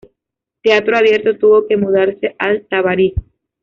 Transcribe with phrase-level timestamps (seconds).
[0.63, 3.13] Teatro Abierto tuvo que mudarse al Tabarís.